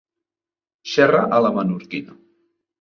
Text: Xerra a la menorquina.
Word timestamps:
Xerra 0.95 1.21
a 1.39 1.43
la 1.49 1.53
menorquina. 1.61 2.21